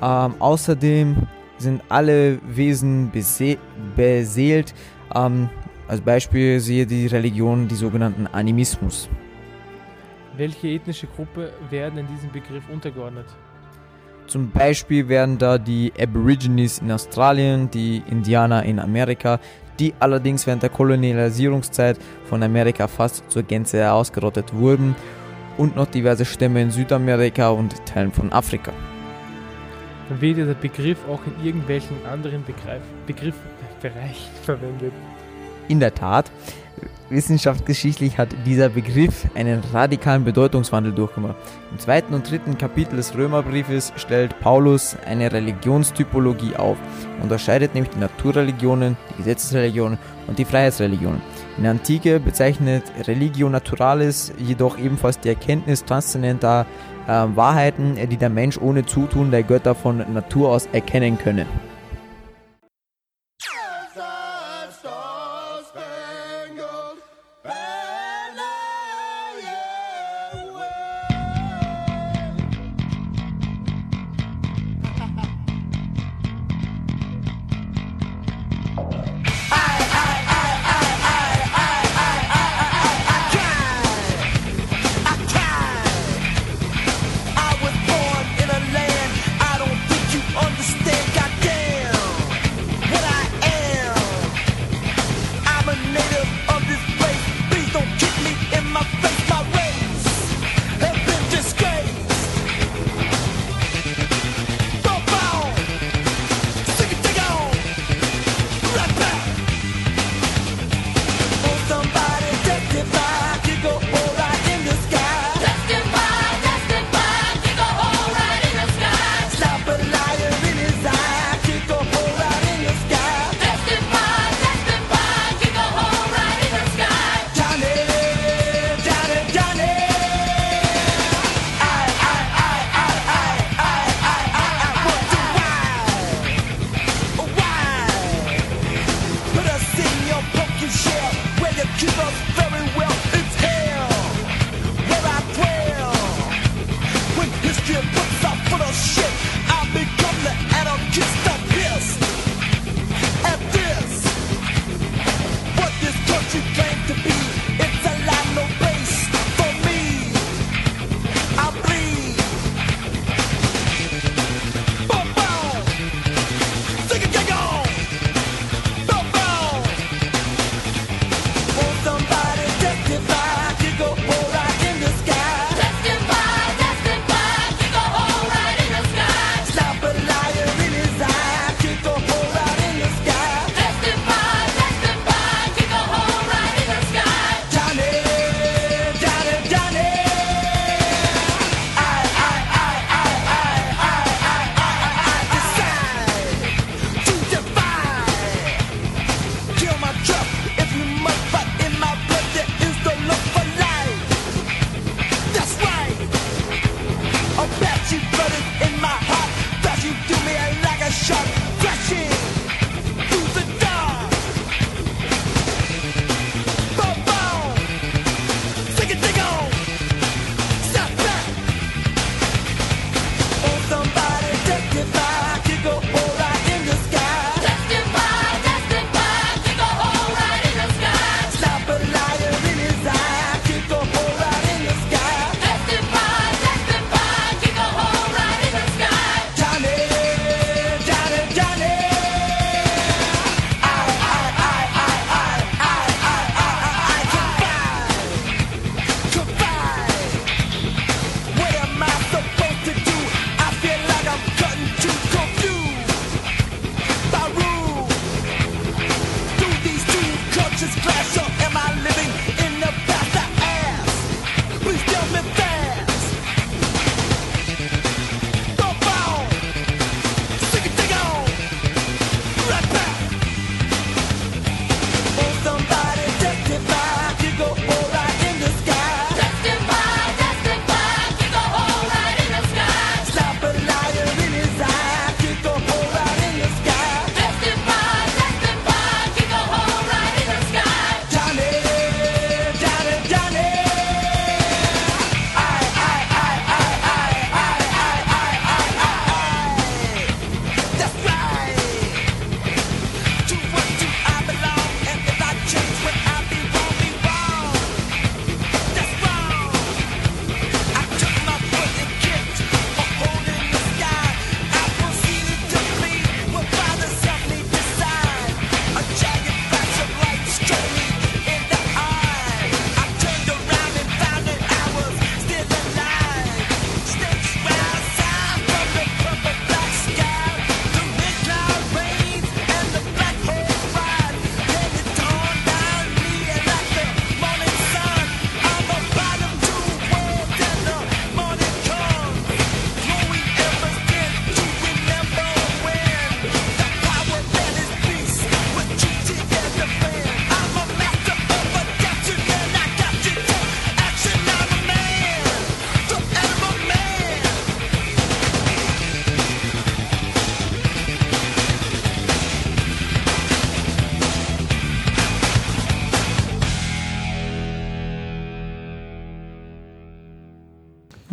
[0.03, 1.17] Ähm, außerdem
[1.59, 3.59] sind alle Wesen bese
[3.95, 4.75] beseelt.
[5.15, 5.49] Ähm,
[5.89, 9.09] als Beispiel sehe die Religion die sogenannten Animismus.
[10.37, 13.27] Welche ethnische Gruppe werden in diesem Begriff untergeordnet?
[14.27, 19.39] Zum Beispiel werden da die Aborigines in Australien, die Indianer in Amerika,
[19.79, 24.97] die allerdings während der Kolonialisierungszeit von Amerika fast zur Gänze ausgerottet wurden,
[25.59, 28.73] und noch diverse Stämme in Südamerika und Teilen von Afrika.
[30.21, 34.93] Wird dieser Begriff auch in irgendwelchen anderen Begriff, Begriffbereichen verwendet?
[35.69, 36.31] In der Tat,
[37.09, 41.37] wissenschaftsgeschichtlich hat dieser Begriff einen radikalen Bedeutungswandel durchgemacht.
[41.71, 46.77] Im zweiten und dritten Kapitel des Römerbriefes stellt Paulus eine Religionstypologie auf,
[47.23, 51.21] unterscheidet nämlich die Naturreligionen, die Gesetzesreligionen und die Freiheitsreligionen.
[51.57, 56.67] In der Antike bezeichnet Religio Naturalis jedoch ebenfalls die Erkenntnis transzendenter
[57.07, 61.47] äh, Wahrheiten, die der Mensch ohne Zutun der Götter von Natur aus erkennen könne.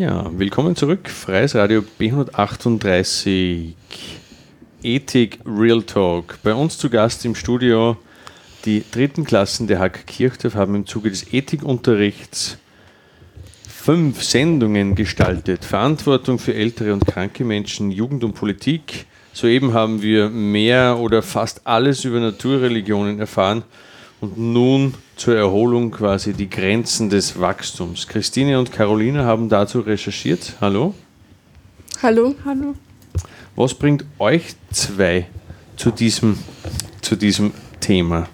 [0.03, 1.07] Ja, willkommen zurück.
[1.09, 3.71] Freies Radio B138.
[4.83, 6.39] Ethik Real Talk.
[6.43, 7.95] Bei uns zu Gast im Studio
[8.65, 12.57] die dritten Klassen der Hack Kirchdorf haben im Zuge des Ethikunterrichts
[13.65, 15.63] fünf Sendungen gestaltet.
[15.63, 19.05] Verantwortung für ältere und kranke Menschen, Jugend und Politik.
[19.31, 23.63] Soeben haben wir mehr oder fast alles über Naturreligionen erfahren
[24.23, 28.07] und nun zur Erholung quasi die Grenzen des Wachstums.
[28.07, 30.55] Christine und Caroline haben dazu recherchiert.
[30.61, 30.93] Hallo.
[32.01, 32.33] Hallo.
[32.45, 32.73] Hallo.
[33.57, 35.27] Was bringt euch zwei
[35.75, 36.37] zu diesem,
[37.01, 38.29] zu diesem Thema?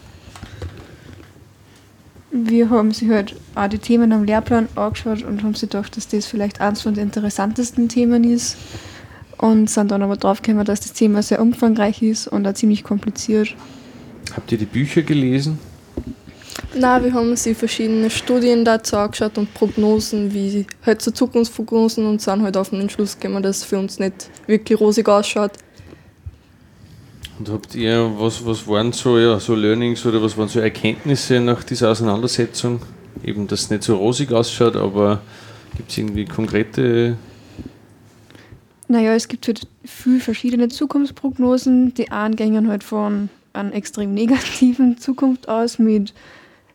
[2.32, 6.08] Wir haben sich halt auch die Themen am Lehrplan angeschaut und haben sich gedacht, dass
[6.08, 8.58] das vielleicht eines von den interessantesten Themen ist.
[9.40, 13.56] Und sind dann aber draufgekommen, dass das Thema sehr umfangreich ist und auch ziemlich kompliziert.
[14.36, 15.58] Habt ihr die Bücher gelesen?
[16.76, 22.06] Na, wir haben uns die verschiedenen Studien dazu angeschaut und Prognosen, wie halt so Zukunftsprognosen
[22.06, 25.54] und sind halt auf den Entschluss gekommen, dass es für uns nicht wirklich rosig ausschaut.
[27.40, 31.40] Und habt ihr, was, was waren so, ja, so Learnings oder was waren so Erkenntnisse
[31.40, 32.82] nach dieser Auseinandersetzung?
[33.24, 35.22] Eben, dass es nicht so rosig ausschaut, aber
[35.76, 37.18] gibt es irgendwie konkrete
[38.88, 41.96] Naja, es gibt halt viele verschiedene Zukunftsprognosen.
[41.96, 46.14] Die einen gehen halt von einer extrem negativen Zukunft aus mit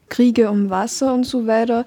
[0.08, 1.84] Kriege um Wasser und so weiter.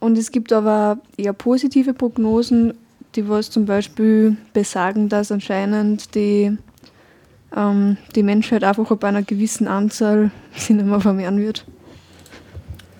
[0.00, 2.74] Und es gibt aber eher positive Prognosen,
[3.14, 6.56] die was zum Beispiel besagen, dass anscheinend die,
[7.56, 11.64] ähm, die Menschheit einfach ab einer gewissen Anzahl sich nicht mehr vermehren wird.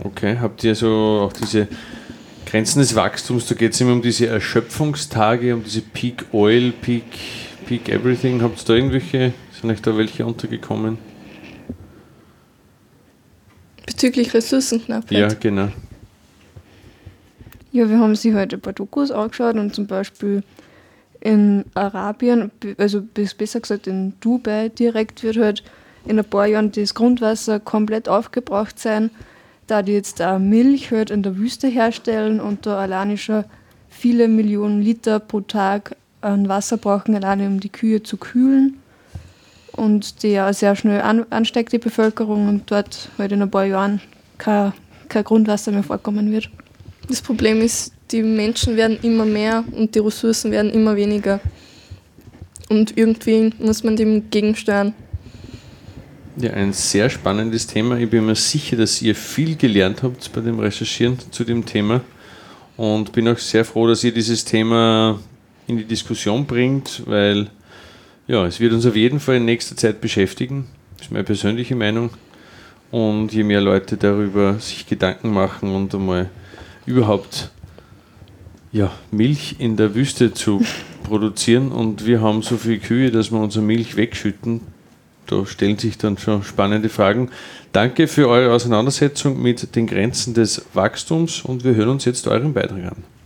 [0.03, 1.66] Okay, habt ihr so auch diese
[2.47, 7.05] Grenzen des Wachstums, da geht es immer um diese Erschöpfungstage, um diese Peak Oil, Peak,
[7.66, 8.41] Peak Everything.
[8.43, 10.99] Habt ihr da irgendwelche, sind euch da welche untergekommen?
[13.89, 15.12] Bezüglich Ressourcenknappheit.
[15.18, 15.68] Ja, genau.
[17.72, 20.43] Ja, wir haben sich halt ein paar Dokus angeschaut und zum Beispiel
[21.20, 25.62] in Arabien, also bis- besser gesagt in Dubai direkt, wird halt
[26.07, 29.11] in ein paar Jahren das Grundwasser komplett aufgebraucht sein,
[29.66, 33.45] da die jetzt auch Milch halt in der Wüste herstellen und da alleine schon
[33.89, 38.78] viele Millionen Liter pro Tag an Wasser brauchen, alleine um die Kühe zu kühlen.
[39.79, 43.64] Und die ja sehr schnell an, ansteigt, die Bevölkerung, und dort halt in ein paar
[43.64, 44.01] Jahren
[44.37, 44.72] kein,
[45.09, 46.51] kein Grundwasser mehr vorkommen wird.
[47.09, 51.41] Das Problem ist, die Menschen werden immer mehr und die Ressourcen werden immer weniger.
[52.68, 54.93] Und irgendwie muss man dem gegensteuern.
[56.37, 57.99] Ja, ein sehr spannendes Thema.
[57.99, 62.03] Ich bin mir sicher, dass ihr viel gelernt habt bei dem Recherchieren zu dem Thema
[62.76, 65.18] und bin auch sehr froh, dass ihr dieses Thema
[65.66, 67.49] in die Diskussion bringt, weil
[68.29, 70.66] ja, es wird uns auf jeden Fall in nächster Zeit beschäftigen.
[70.97, 72.11] Das ist meine persönliche Meinung.
[72.91, 76.31] Und je mehr Leute darüber sich Gedanken machen und einmal
[76.87, 77.51] überhaupt
[78.70, 80.62] ja, Milch in der Wüste zu
[81.03, 84.61] produzieren und wir haben so viel Kühe, dass wir unsere Milch wegschütten,
[85.26, 87.31] da stellen sich dann schon spannende Fragen.
[87.72, 92.55] Danke für eure Auseinandersetzung mit den Grenzen des Wachstums und wir hören uns jetzt euren
[92.55, 93.18] Beitrag an.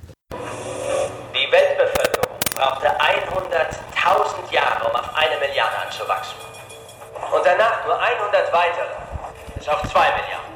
[9.63, 10.53] Bis auf 2 Milliarden.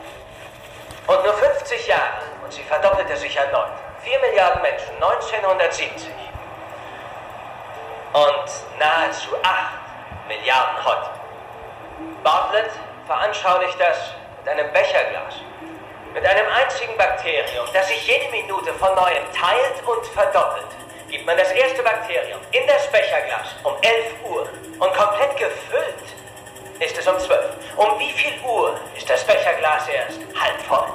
[1.06, 3.70] Und nur 50 Jahre, und sie verdoppelte sich erneut.
[4.02, 6.10] 4 Milliarden Menschen, 1970.
[8.12, 11.10] Und nahezu 8 Milliarden heute.
[12.24, 12.70] Bartlett
[13.06, 13.96] veranschaulicht das
[14.40, 15.34] mit einem Becherglas.
[16.12, 20.66] Mit einem einzigen Bakterium, das sich jede Minute von neuem teilt und verdoppelt,
[21.08, 24.48] gibt man das erste Bakterium in das Becherglas um 11 Uhr
[24.80, 26.25] und komplett gefüllt
[26.80, 27.40] ist es um 12.
[27.76, 30.86] Um wie viel Uhr ist das Becherglas erst halb voll?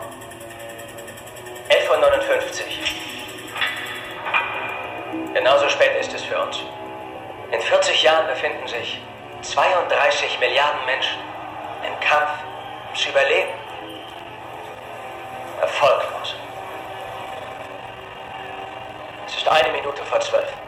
[1.70, 1.98] 11.59 Uhr.
[5.34, 6.60] Genauso spät ist es für uns.
[7.52, 9.02] In 40 Jahren befinden sich
[9.42, 11.20] 32 Milliarden Menschen
[11.86, 12.32] im Kampf
[12.88, 13.50] ums Überleben.
[15.62, 16.36] Erfolglos.
[19.28, 20.61] Es ist eine Minute vor zwölf.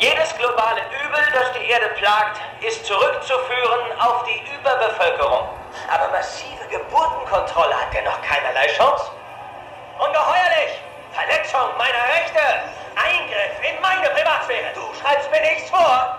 [0.00, 5.48] Jedes globale Übel, das die Erde plagt, ist zurückzuführen auf die Überbevölkerung.
[5.92, 9.10] Aber massive Geburtenkontrolle hat dennoch keinerlei Chance.
[9.98, 10.78] Ungeheuerlich!
[11.12, 12.38] Verletzung meiner Rechte!
[12.94, 14.70] Eingriff in meine Privatsphäre!
[14.74, 16.16] Du schreibst mir nichts vor!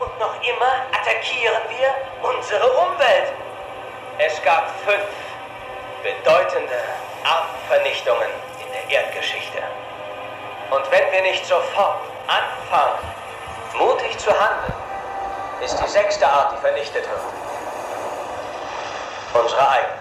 [0.00, 1.94] Und noch immer attackieren wir
[2.28, 3.32] unsere Umwelt.
[4.18, 5.06] Es gab fünf
[6.02, 6.82] bedeutende
[7.22, 9.62] Artenvernichtungen in der Erdgeschichte.
[10.70, 12.98] Und wenn wir nicht sofort anfangen,
[13.78, 14.74] mutig zu handeln,
[15.64, 17.20] ist die sechste Art, die vernichtet wird.
[19.42, 19.98] Unsere eigene.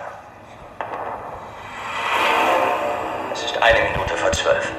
[3.34, 4.72] Es ist eine Minute vor zwölf.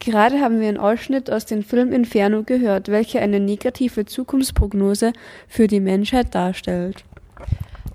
[0.00, 5.14] Gerade haben wir einen Ausschnitt aus dem Film Inferno gehört, welcher eine negative Zukunftsprognose
[5.48, 7.04] für die Menschheit darstellt.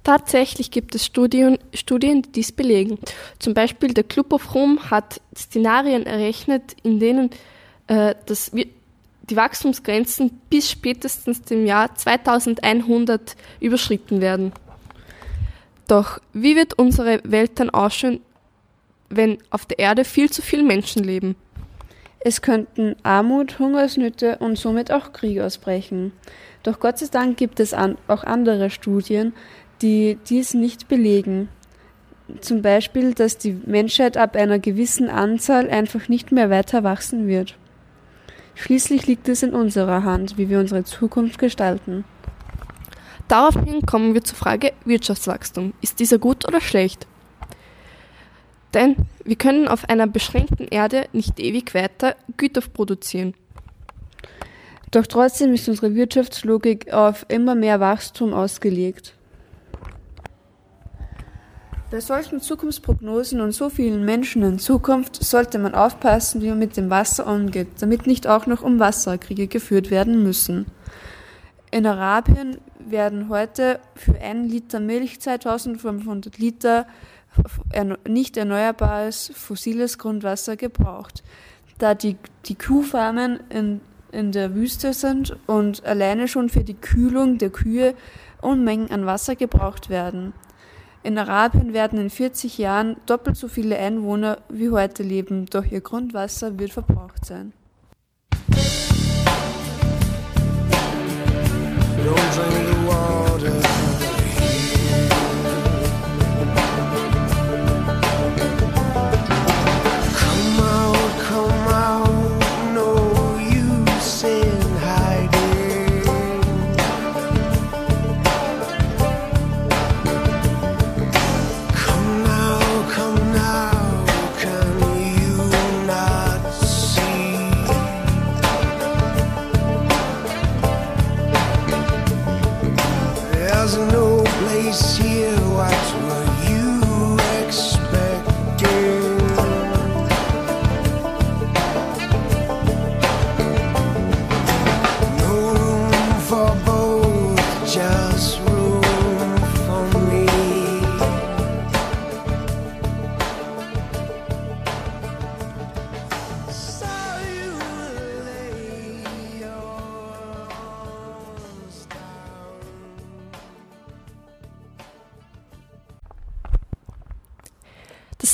[0.09, 2.97] Tatsächlich gibt es Studien, Studien, die dies belegen.
[3.37, 7.29] Zum Beispiel der Club of Rome hat Szenarien errechnet, in denen
[7.85, 14.51] äh, das, die Wachstumsgrenzen bis spätestens dem Jahr 2100 überschritten werden.
[15.87, 18.19] Doch wie wird unsere Welt dann ausschauen,
[19.09, 21.35] wenn auf der Erde viel zu viele Menschen leben?
[22.19, 26.13] Es könnten Armut, Hungersnöte und somit auch Krieg ausbrechen.
[26.63, 29.33] Doch Gott sei Dank gibt es an, auch andere Studien,
[29.81, 31.49] die dies nicht belegen.
[32.41, 37.55] Zum Beispiel, dass die Menschheit ab einer gewissen Anzahl einfach nicht mehr weiter wachsen wird.
[38.55, 42.03] Schließlich liegt es in unserer Hand, wie wir unsere Zukunft gestalten.
[43.27, 45.73] Daraufhin kommen wir zur Frage Wirtschaftswachstum.
[45.81, 47.07] Ist dieser gut oder schlecht?
[48.73, 53.33] Denn wir können auf einer beschränkten Erde nicht ewig weiter Güter produzieren.
[54.91, 59.13] Doch trotzdem ist unsere Wirtschaftslogik auf immer mehr Wachstum ausgelegt.
[61.91, 66.77] Bei solchen Zukunftsprognosen und so vielen Menschen in Zukunft sollte man aufpassen, wie man mit
[66.77, 70.67] dem Wasser umgeht, damit nicht auch noch um Wasserkriege geführt werden müssen.
[71.71, 76.85] In Arabien werden heute für einen Liter Milch 2500 Liter
[78.07, 81.23] nicht erneuerbares fossiles Grundwasser gebraucht,
[81.79, 83.81] da die, die Kuhfarmen in,
[84.11, 87.95] in der Wüste sind und alleine schon für die Kühlung der Kühe
[88.41, 90.33] Unmengen an Wasser gebraucht werden.
[91.01, 95.81] In Arabien werden in 40 Jahren doppelt so viele Einwohner wie heute leben, doch ihr
[95.81, 97.53] Grundwasser wird verbraucht sein.
[102.01, 102.68] There's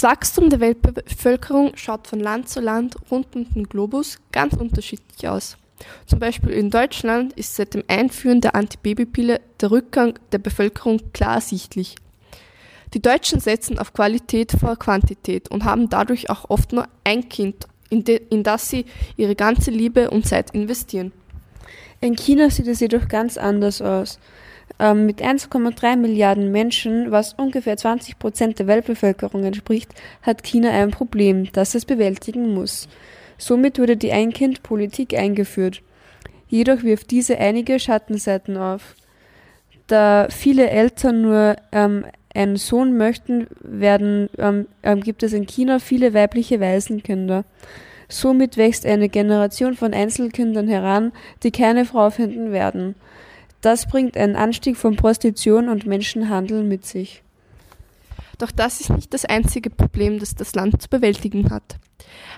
[0.05, 5.57] Wachstum der Weltbevölkerung schaut von Land zu Land rund um den Globus ganz unterschiedlich aus.
[6.05, 11.33] Zum Beispiel in Deutschland ist seit dem Einführen der Antibabypille der Rückgang der Bevölkerung klar
[11.33, 11.95] ersichtlich.
[12.93, 17.65] Die Deutschen setzen auf Qualität vor Quantität und haben dadurch auch oft nur ein Kind,
[17.89, 18.85] in, in das sie
[19.17, 21.13] ihre ganze Liebe und Zeit investieren.
[21.99, 24.19] In China sieht es jedoch ganz anders aus.
[24.77, 29.91] Ähm, mit 1,3 Milliarden Menschen, was ungefähr 20 Prozent der Weltbevölkerung entspricht,
[30.21, 32.89] hat China ein Problem, das es bewältigen muss.
[33.37, 35.81] Somit wurde die Ein-Kind-Politik eingeführt.
[36.47, 38.95] Jedoch wirft diese einige Schattenseiten auf.
[39.87, 45.79] Da viele Eltern nur ähm, einen Sohn möchten, werden, ähm, ähm, gibt es in China
[45.79, 47.45] viele weibliche Waisenkinder.
[48.07, 51.11] Somit wächst eine Generation von Einzelkindern heran,
[51.43, 52.95] die keine Frau finden werden.
[53.65, 57.23] Das bringt einen Anstieg von Prostitution und Menschenhandel mit sich.
[58.37, 61.77] Doch das ist nicht das einzige Problem, das das Land zu bewältigen hat.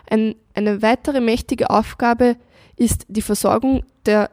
[0.09, 2.37] Ein, eine weitere mächtige Aufgabe
[2.77, 4.31] ist die Versorgung der,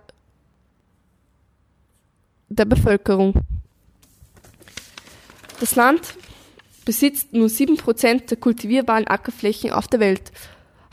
[2.49, 3.35] der Bevölkerung.
[5.59, 6.15] Das Land
[6.85, 10.31] besitzt nur 7% der kultivierbaren Ackerflächen auf der Welt,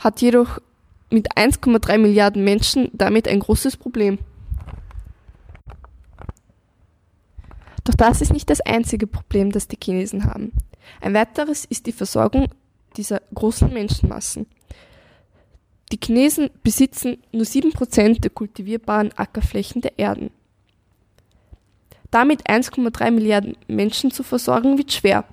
[0.00, 0.58] hat jedoch
[1.10, 4.18] mit 1,3 Milliarden Menschen damit ein großes Problem.
[7.84, 10.52] Doch das ist nicht das einzige Problem, das die Chinesen haben.
[11.00, 12.48] Ein weiteres ist die Versorgung
[12.96, 14.46] dieser großen Menschenmassen.
[15.90, 20.30] Die Chinesen besitzen nur 7% der kultivierbaren Ackerflächen der Erden.
[22.10, 25.24] Damit 1,3 Milliarden Menschen zu versorgen, wird schwer.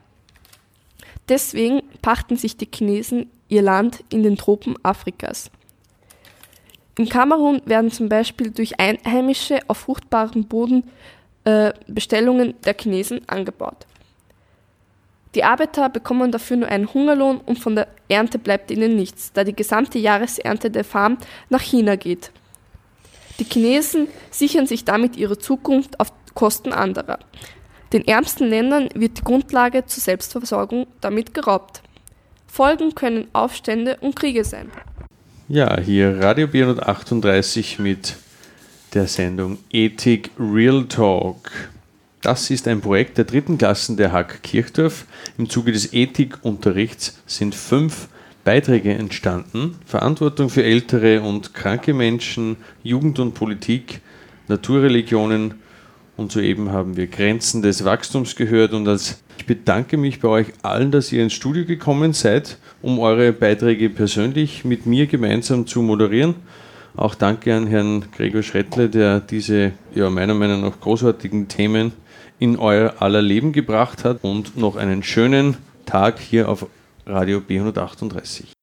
[1.28, 5.52] Deswegen pachten sich die Chinesen ihr Land in den Tropen Afrikas.
[6.98, 10.84] In Kamerun werden zum Beispiel durch Einheimische auf fruchtbarem Boden
[11.44, 13.86] äh, Bestellungen der Chinesen angebaut.
[15.36, 19.44] Die Arbeiter bekommen dafür nur einen Hungerlohn und von der Ernte bleibt ihnen nichts, da
[19.44, 21.18] die gesamte Jahresernte der Farm
[21.50, 22.32] nach China geht.
[23.38, 27.20] Die Chinesen sichern sich damit ihre Zukunft auf Kosten anderer.
[27.94, 31.82] Den ärmsten Ländern wird die Grundlage zur Selbstversorgung damit geraubt.
[32.48, 34.72] Folgen können Aufstände und Kriege sein.
[35.48, 38.16] Ja, hier Radio B138 mit
[38.94, 41.70] der Sendung Ethik Real Talk.
[42.22, 45.06] Das ist ein Projekt der dritten Klassen der Hack Kirchdorf.
[45.38, 48.08] Im Zuge des Ethikunterrichts sind fünf
[48.44, 49.76] Beiträge entstanden.
[49.86, 54.02] Verantwortung für ältere und kranke Menschen, Jugend und Politik,
[54.48, 55.56] Naturreligionen
[56.18, 58.74] und soeben haben wir Grenzen des Wachstums gehört.
[58.74, 63.00] Und als ich bedanke mich bei euch allen, dass ihr ins Studio gekommen seid, um
[63.00, 66.36] eure Beiträge persönlich mit mir gemeinsam zu moderieren.
[66.96, 71.94] Auch danke an Herrn Gregor Schrettle, der diese ja, meiner Meinung nach großartigen Themen
[72.40, 76.66] in euer aller Leben gebracht hat und noch einen schönen Tag hier auf
[77.06, 78.59] Radio B138.